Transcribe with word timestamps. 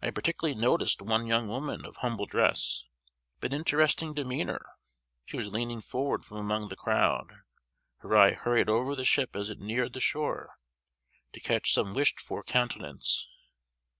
I 0.00 0.12
particularly 0.12 0.54
noticed 0.56 1.02
one 1.02 1.26
young 1.26 1.48
woman 1.48 1.84
of 1.84 1.96
humble 1.96 2.26
dress, 2.26 2.84
but 3.40 3.52
interesting 3.52 4.14
demeanor. 4.14 4.64
She 5.24 5.36
was 5.36 5.48
leaning 5.48 5.80
forward 5.80 6.24
from 6.24 6.36
among 6.36 6.68
the 6.68 6.76
crowd; 6.76 7.38
her 7.96 8.16
eye 8.16 8.34
hurried 8.34 8.68
over 8.68 8.94
the 8.94 9.04
ship 9.04 9.34
as 9.34 9.50
it 9.50 9.58
neared 9.58 9.94
the 9.94 10.00
shore, 10.00 10.60
to 11.32 11.40
catch 11.40 11.74
some 11.74 11.92
wished 11.92 12.20
for 12.20 12.44
countenance. 12.44 13.26